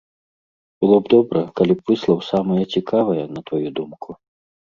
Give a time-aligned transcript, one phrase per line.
[0.83, 4.09] Было б добра, калі б выслаў самае цікавае, на тваю думку.